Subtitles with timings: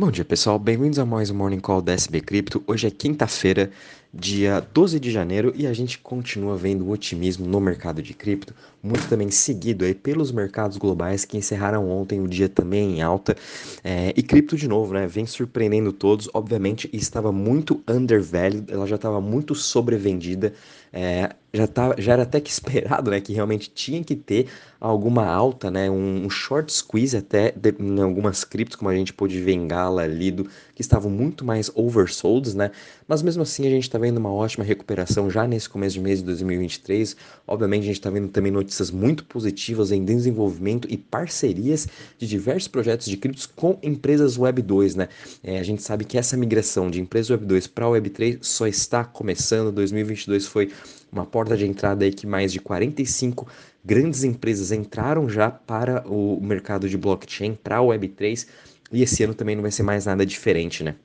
[0.00, 2.64] Bom dia pessoal, bem-vindos a mais um Morning Call da SB Cripto.
[2.66, 3.70] Hoje é quinta-feira,
[4.12, 8.54] dia 12 de janeiro, e a gente continua vendo o otimismo no mercado de cripto,
[8.82, 13.36] muito também seguido aí pelos mercados globais que encerraram ontem o dia também em alta.
[13.84, 15.06] É, e cripto de novo, né?
[15.06, 20.52] Vem surpreendendo todos, obviamente, estava muito undervalued, ela já estava muito sobrevendida.
[20.92, 24.48] É, já, tá, já era até que esperado, né, que realmente tinha que ter
[24.80, 29.12] alguma alta, né, um, um short squeeze até de, em algumas criptos, como a gente
[29.12, 32.72] pôde ver em Gala, Lido, que estavam muito mais oversold, né,
[33.06, 36.18] mas mesmo assim a gente está vendo uma ótima recuperação já nesse começo de mês
[36.18, 41.86] de 2023, obviamente a gente está vendo também notícias muito positivas em desenvolvimento e parcerias
[42.18, 45.08] de diversos projetos de criptos com empresas Web 2, né,
[45.44, 48.66] é, a gente sabe que essa migração de empresas Web 2 para Web 3 só
[48.66, 50.72] está começando, 2022 foi
[51.12, 53.46] uma porta de entrada aí que mais de 45
[53.84, 58.46] grandes empresas entraram já para o mercado de blockchain, para o Web3,
[58.92, 60.96] e esse ano também não vai ser mais nada diferente, né?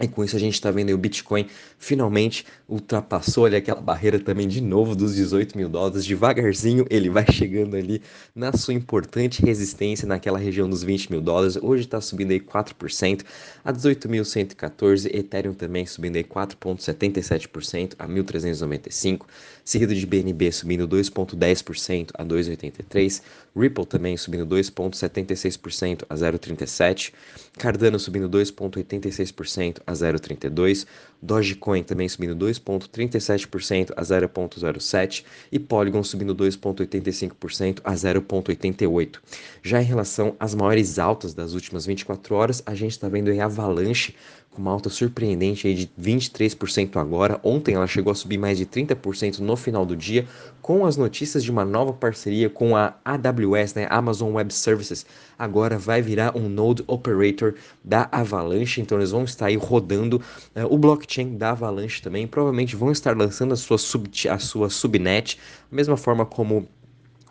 [0.00, 4.46] E com isso a gente está vendo o Bitcoin finalmente ultrapassou ali aquela barreira também
[4.46, 6.04] de novo dos 18 mil dólares.
[6.04, 8.00] Devagarzinho ele vai chegando ali
[8.32, 11.56] na sua importante resistência naquela região dos 20 mil dólares.
[11.56, 13.24] Hoje está subindo aí 4%
[13.64, 15.12] a 18.114.
[15.12, 19.22] Ethereum também subindo aí 4,77% a 1.395.
[19.64, 23.20] Seguido de BNB subindo 2,10% a 2,83.
[23.56, 27.12] Ripple também subindo 2,76% a 0,37.
[27.58, 30.86] Cardano subindo 2,86% a 0,32,
[31.20, 39.16] Dogecoin também subindo 2,37% a 0,07 e Polygon subindo 2,85% a 0,88.
[39.62, 43.40] Já em relação às maiores altas das últimas 24 horas, a gente está vendo aí
[43.40, 44.14] Avalanche
[44.58, 47.40] uma alta surpreendente aí de 23% agora.
[47.42, 50.26] Ontem ela chegou a subir mais de 30% no final do dia,
[50.60, 55.06] com as notícias de uma nova parceria com a AWS, né, Amazon Web Services.
[55.38, 60.16] Agora vai virar um node operator da Avalanche, então eles vão estar aí rodando
[60.56, 62.26] uh, o blockchain da Avalanche também.
[62.26, 65.38] Provavelmente vão estar lançando a sua, sub, a sua subnet,
[65.70, 66.68] da mesma forma como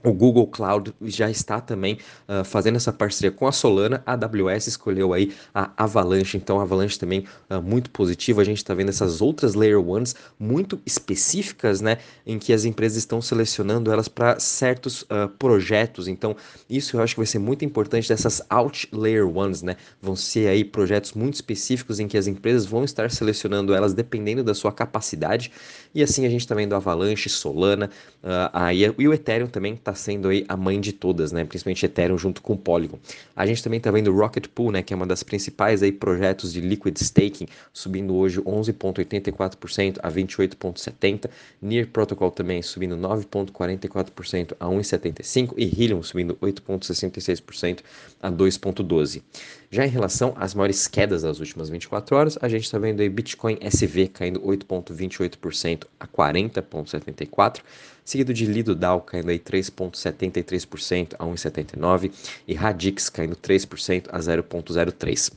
[0.03, 1.97] o Google Cloud já está também
[2.28, 4.02] uh, fazendo essa parceria com a Solana.
[4.06, 8.41] A AWS escolheu aí a Avalanche, então a Avalanche também uh, muito positiva.
[8.41, 12.97] A gente está vendo essas outras Layer Ones muito específicas, né, em que as empresas
[12.97, 16.07] estão selecionando elas para certos uh, projetos.
[16.07, 16.36] Então
[16.69, 19.75] isso eu acho que vai ser muito importante dessas Out Layer Ones, né?
[20.02, 24.44] Vão ser aí projetos muito específicos em que as empresas vão estar selecionando elas dependendo
[24.44, 25.52] da sua capacidade.
[25.94, 27.90] E assim a gente está vendo Avalanche, Solana,
[28.53, 31.46] aí e o Ethereum também está sendo aí a mãe de todas, né?
[31.46, 33.00] Principalmente Ethereum junto com Polygon.
[33.36, 34.84] A gente também está vendo Rocket Pool, né?
[34.84, 41.30] Que é uma das principais aí projetos de liquid staking, subindo hoje 11,84% a 28,70%.
[41.62, 47.80] Near Protocol também subindo 9,44% a 1,75% e Helium subindo 8,66%
[48.22, 49.22] a 2,12%.
[49.69, 53.09] Já em relação às maiores quedas das últimas 24 horas, a gente está vendo aí
[53.09, 57.61] Bitcoin SV caindo 8,28% a 40,74%,
[58.06, 62.11] seguido de Lido DAO caindo aí 3,73% a 1,79%
[62.47, 65.33] e Radix caindo 3% a 0,03%.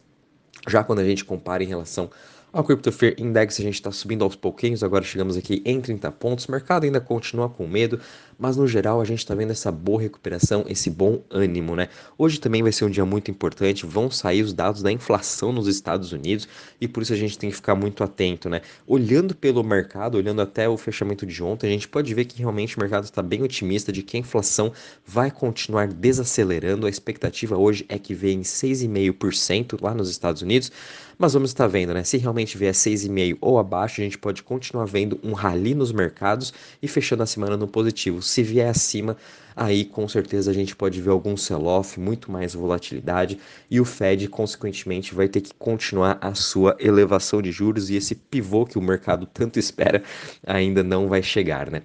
[0.68, 2.08] Já quando a gente compara em relação
[2.52, 6.10] ao Crypto Fear Index a gente está subindo aos pouquinhos, agora chegamos aqui em 30
[6.12, 6.46] pontos.
[6.46, 8.00] O mercado ainda continua com medo,
[8.38, 11.88] mas no geral a gente está vendo essa boa recuperação, esse bom ânimo, né?
[12.18, 15.68] Hoje também vai ser um dia muito importante, vão sair os dados da inflação nos
[15.68, 16.48] Estados Unidos
[16.80, 18.62] e por isso a gente tem que ficar muito atento, né?
[18.86, 22.76] Olhando pelo mercado, olhando até o fechamento de ontem, a gente pode ver que realmente
[22.76, 24.72] o mercado está bem otimista de que a inflação
[25.06, 26.86] vai continuar desacelerando.
[26.86, 30.72] A expectativa hoje é que venha em 6,5% lá nos Estados Unidos.
[31.20, 32.02] Mas vamos estar vendo, né?
[32.02, 36.52] Se realmente vier 6,5 ou abaixo, a gente pode continuar vendo um rally nos mercados
[36.82, 38.22] e fechando a semana no positivo.
[38.22, 39.16] Se vier acima,
[39.54, 43.38] aí com certeza a gente pode ver algum sell-off, muito mais volatilidade
[43.70, 48.14] e o Fed, consequentemente, vai ter que continuar a sua elevação de juros e esse
[48.14, 50.02] pivô que o mercado tanto espera
[50.46, 51.82] ainda não vai chegar, né?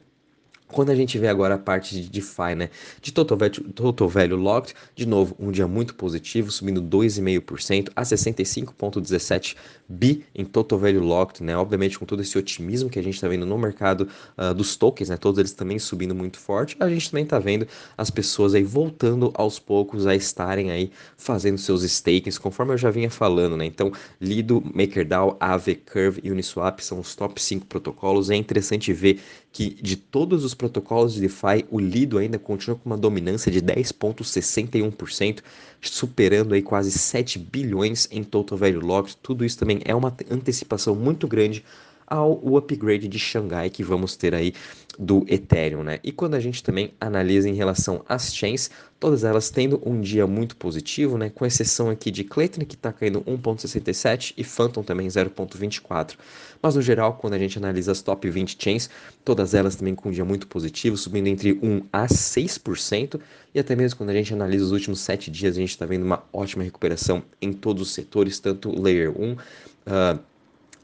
[0.68, 4.36] Quando a gente vê agora a parte de DeFi, né, de Total Value, Total Value
[4.36, 9.56] Locked, de novo, um dia muito positivo, subindo 2,5% a 65,17
[9.88, 13.28] bi em Total Value Locked, né, obviamente com todo esse otimismo que a gente está
[13.28, 17.12] vendo no mercado uh, dos tokens, né, todos eles também subindo muito forte, a gente
[17.12, 22.40] também está vendo as pessoas aí voltando aos poucos a estarem aí fazendo seus stakings,
[22.40, 27.16] conforme eu já vinha falando, né, então Lido, MakerDAO, Aave, Curve e Uniswap são os
[27.16, 29.22] top 5 protocolos, é interessante ver
[29.52, 33.62] que de todos os protocolos de DeFi, o Lido ainda continua com uma dominância de
[33.62, 35.42] 10,61%,
[35.82, 39.18] superando aí quase 7 bilhões em total value locked.
[39.22, 41.64] Tudo isso também é uma antecipação muito grande
[42.08, 44.54] ao upgrade de Xangai que vamos ter aí
[44.98, 46.00] do Ethereum, né?
[46.04, 48.70] E quando a gente também analisa em relação às chains,
[49.00, 51.30] todas elas tendo um dia muito positivo, né?
[51.30, 56.16] Com exceção aqui de Clayton, que está caindo 1,67 e Phantom também 0,24.
[56.62, 58.90] Mas no geral, quando a gente analisa as top 20 chains,
[59.24, 63.20] todas elas também com um dia muito positivo, subindo entre 1 a 6%,
[63.54, 66.04] e até mesmo quando a gente analisa os últimos 7 dias, a gente está vendo
[66.04, 70.20] uma ótima recuperação em todos os setores, tanto Layer 1, uh,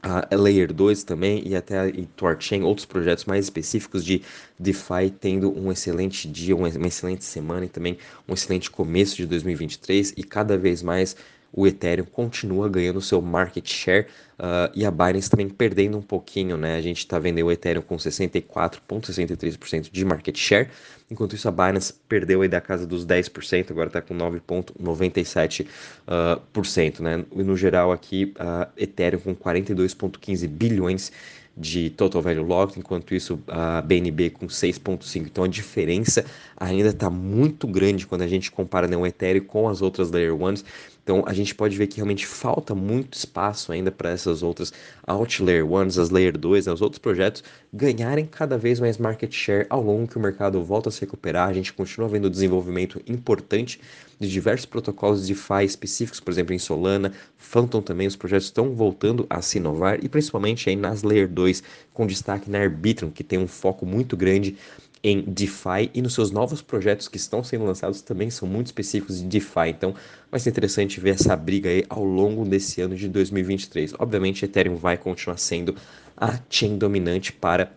[0.02, 4.20] a Layer 2 também e até a TorChain, outros projetos mais específicos de
[4.58, 7.96] DeFi, tendo um excelente dia, uma excelente semana e também
[8.28, 11.16] um excelente começo de 2023 e cada vez mais
[11.52, 14.06] o Ethereum continua ganhando seu market share
[14.38, 16.76] uh, e a Binance também perdendo um pouquinho, né?
[16.76, 20.68] A gente está vendo o Ethereum com 64,63% de market share,
[21.10, 25.66] enquanto isso a Binance perdeu aí da casa dos 10%, agora está com 9,97%,
[26.98, 27.24] uh, né?
[27.32, 31.12] E no geral aqui, uh, Ethereum com 42,15 bilhões
[31.56, 35.26] de total value locked, enquanto isso a BNB com 6.5.
[35.26, 36.24] Então a diferença
[36.56, 40.32] ainda está muito grande quando a gente compara né, o Ethereum com as outras Layer
[40.32, 40.64] 1s.
[41.02, 44.72] Então a gente pode ver que realmente falta muito espaço ainda para essas outras
[45.06, 49.32] Out Layer 1s, as Layer 2, né, os outros projetos ganharem cada vez mais market
[49.32, 51.48] share ao longo que o mercado volta a se recuperar.
[51.48, 53.80] A gente continua vendo desenvolvimento importante
[54.20, 58.72] de diversos protocolos de DeFi específicos, por exemplo, em Solana, Phantom também, os projetos estão
[58.74, 61.62] voltando a se inovar e principalmente aí nas Layer 2,
[61.92, 64.56] com destaque na Arbitrum, que tem um foco muito grande
[65.04, 69.18] em DeFi e nos seus novos projetos que estão sendo lançados também são muito específicos
[69.18, 69.68] de DeFi.
[69.68, 69.94] Então
[70.30, 73.94] vai ser interessante ver essa briga aí ao longo desse ano de 2023.
[73.98, 75.74] Obviamente, Ethereum vai continuar sendo
[76.16, 77.72] a chain dominante para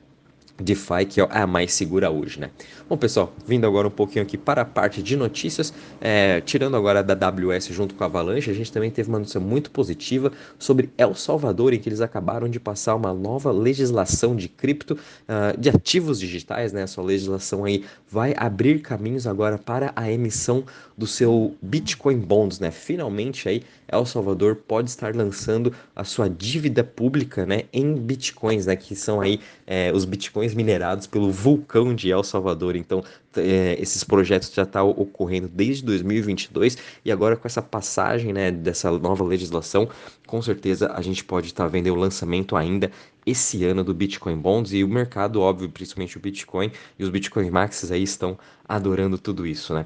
[0.59, 2.49] DeFi, que é a mais segura hoje, né?
[2.87, 7.03] Bom, pessoal, vindo agora um pouquinho aqui para a parte de notícias, é, tirando agora
[7.03, 10.89] da AWS junto com a Avalanche, a gente também teve uma notícia muito positiva sobre
[10.97, 15.69] El Salvador, em que eles acabaram de passar uma nova legislação de cripto, uh, de
[15.69, 16.83] ativos digitais, né?
[16.83, 20.63] A sua legislação aí vai abrir caminhos agora para a emissão
[20.97, 22.71] do seu Bitcoin Bonds, né?
[22.71, 28.75] Finalmente aí El Salvador pode estar lançando a sua dívida pública, né, em bitcoins, né,
[28.75, 32.75] que são aí é, os bitcoins minerados pelo vulcão de El Salvador.
[32.75, 33.03] Então,
[33.35, 38.51] é, esses projetos já estão tá ocorrendo desde 2022 e agora com essa passagem, né,
[38.51, 39.89] dessa nova legislação,
[40.27, 42.91] com certeza a gente pode estar tá vendo o lançamento ainda
[43.25, 47.49] esse ano do Bitcoin Bonds e o mercado, óbvio, principalmente o Bitcoin e os Bitcoin
[47.49, 48.37] Maxes aí estão
[48.67, 49.85] adorando tudo isso, né?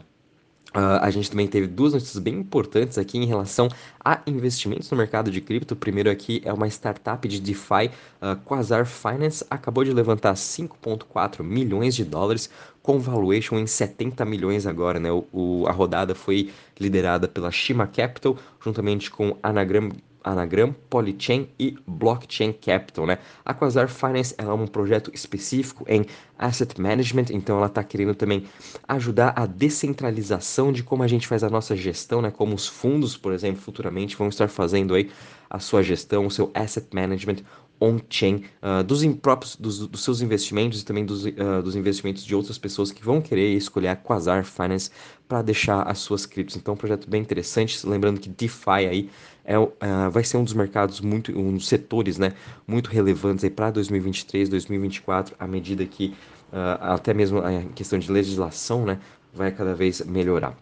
[0.75, 3.68] Uh, a gente também teve duas notícias bem importantes aqui em relação
[4.06, 5.74] a investimentos no mercado de cripto.
[5.74, 7.89] O primeiro aqui é uma startup de DeFi,
[8.21, 12.51] uh, Quasar Finance, acabou de levantar 5,4 milhões de dólares,
[12.83, 15.00] com valuation em 70 milhões agora.
[15.00, 15.12] Né?
[15.12, 19.89] O, o, a rodada foi liderada pela Shima Capital, juntamente com Anagram
[20.31, 23.17] Anagram, Polychain e Blockchain Capital, né?
[23.43, 26.05] A Quasar Finance é um projeto específico em
[26.37, 28.45] asset management, então ela está querendo também
[28.87, 32.31] ajudar a descentralização de como a gente faz a nossa gestão, né?
[32.31, 35.09] Como os fundos, por exemplo, futuramente vão estar fazendo aí
[35.49, 37.37] a sua gestão, o seu asset management
[37.79, 42.35] on-chain, uh, dos, próprios, dos, dos, seus investimentos e também dos, uh, dos investimentos de
[42.35, 44.91] outras pessoas que vão querer escolher a Quasar Finance
[45.27, 46.57] para deixar as suas criptos.
[46.57, 49.09] Então, um projeto bem interessante, lembrando que DeFi aí
[49.50, 49.69] é, uh,
[50.12, 52.34] vai ser um dos mercados muito, um dos setores, né,
[52.68, 56.13] muito relevantes para 2023, 2024, à medida que
[56.51, 59.00] até mesmo a questão de legislação, né,
[59.34, 60.57] vai cada vez melhorar.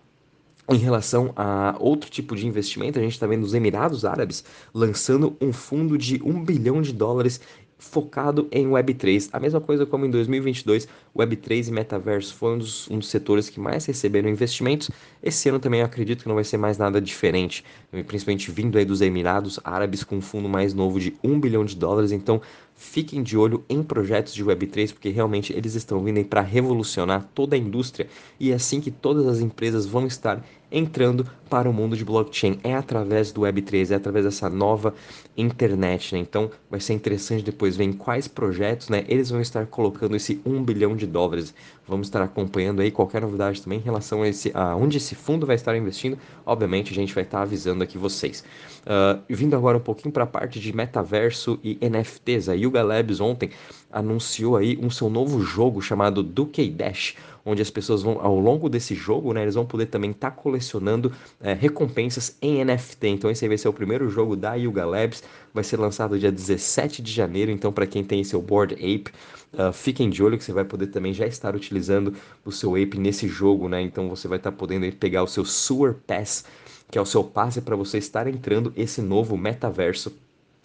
[0.69, 4.43] Em relação a outro tipo de investimento, a gente está vendo os Emirados Árabes
[4.73, 7.39] lançando um fundo de um bilhão de dólares
[7.77, 9.29] focado em Web3.
[9.31, 13.49] A mesma coisa como em 2022, Web3 e Metaverso foram um dos, um dos, setores
[13.49, 14.89] que mais receberam investimentos.
[15.21, 17.63] Esse ano também acredito que não vai ser mais nada diferente,
[18.05, 21.75] principalmente vindo aí dos Emirados Árabes com um fundo mais novo de 1 bilhão de
[21.75, 22.11] dólares.
[22.11, 22.41] Então,
[22.77, 27.27] fiquem de olho em projetos de Web3, porque realmente eles estão vindo aí para revolucionar
[27.33, 28.07] toda a indústria
[28.39, 32.59] e é assim que todas as empresas vão estar entrando para o mundo de blockchain.
[32.63, 34.93] É através do Web3, é através dessa nova
[35.35, 36.19] internet, né?
[36.19, 40.39] Então vai ser interessante depois ver em quais projetos, né, eles vão estar colocando esse
[40.45, 41.53] 1 bilhão de dólares.
[41.87, 45.45] Vamos estar acompanhando aí qualquer novidade também em relação a, esse, a onde esse fundo
[45.45, 46.17] vai estar investindo.
[46.45, 48.43] Obviamente a gente vai estar avisando aqui vocês.
[48.81, 53.19] Uh, vindo agora um pouquinho para a parte de metaverso e NFTs, a Yuga Labs
[53.19, 53.49] ontem
[53.91, 57.15] anunciou aí um seu novo jogo chamado Duke Dash,
[57.47, 60.35] onde as pessoas vão, ao longo desse jogo, né, eles vão poder também estar tá
[60.35, 63.07] colecionando é, recompensas em NFT.
[63.07, 65.23] Então esse vai ser o primeiro jogo da Yuga Labs,
[65.53, 69.11] vai ser lançado dia 17 de janeiro, então para quem tem seu Board Ape,
[69.53, 72.13] uh, fiquem de olho que você vai poder também já estar utilizando
[72.43, 75.45] o seu Ape nesse jogo, né, então você vai estar tá podendo pegar o seu
[75.45, 76.43] Sewer Pass,
[76.91, 80.13] que é o seu passe para você estar entrando esse novo metaverso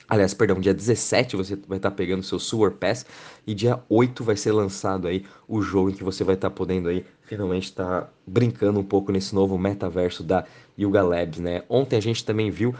[0.08, 3.06] Aliás, perdão, dia 17 você vai estar pegando seu Sewer Pass
[3.46, 6.88] e dia 8 vai ser lançado aí o jogo em que você vai estar podendo
[6.88, 10.44] aí finalmente estar brincando um pouco nesse novo metaverso da
[10.78, 11.62] Yuga Labs, né?
[11.68, 12.74] Ontem a gente também viu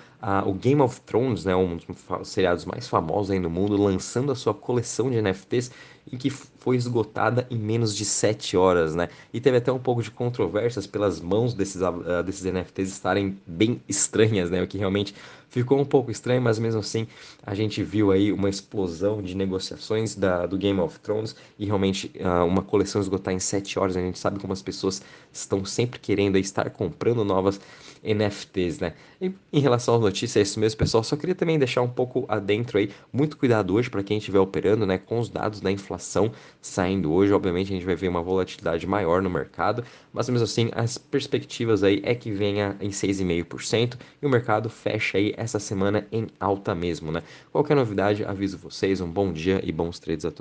[0.46, 4.36] o Game of Thrones, né, um dos seriados mais famosos aí no mundo, lançando a
[4.36, 5.70] sua coleção de NFTs
[6.10, 9.08] em que foi esgotada em menos de 7 horas, né?
[9.32, 13.80] E teve até um pouco de controvérsias pelas mãos desses, uh, desses NFTs estarem bem
[13.88, 14.62] estranhas, né?
[14.62, 15.14] O que realmente
[15.48, 17.06] ficou um pouco estranho, mas mesmo assim
[17.44, 22.10] a gente viu aí uma explosão de negociações da, do Game of Thrones e realmente
[22.16, 23.96] uh, uma coleção esgotar em 7 horas.
[23.96, 27.60] A gente sabe como as pessoas estão sempre querendo estar comprando novas
[28.02, 28.94] NFTs, né?
[29.20, 31.04] E em relação às notícias, é isso mesmo, pessoal.
[31.04, 34.84] Só queria também deixar um pouco adentro aí, muito cuidado hoje para quem estiver operando,
[34.84, 37.32] né, com os dados da inflação saindo hoje.
[37.32, 41.84] Obviamente a gente vai ver uma volatilidade maior no mercado, mas mesmo assim as perspectivas
[41.84, 46.74] aí é que venha em 6,5% e o mercado fecha aí essa semana em alta
[46.74, 47.22] mesmo, né?
[47.52, 49.00] Qualquer novidade, aviso vocês.
[49.00, 50.40] Um bom dia e bons trades a todos.